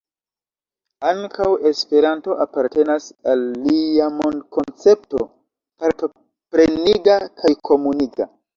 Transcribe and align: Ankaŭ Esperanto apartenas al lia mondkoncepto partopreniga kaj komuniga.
Ankaŭ 1.09 1.49
Esperanto 1.71 2.37
apartenas 2.45 3.11
al 3.35 3.45
lia 3.67 4.09
mondkoncepto 4.23 5.23
partopreniga 5.85 7.23
kaj 7.43 7.57
komuniga. 7.73 8.33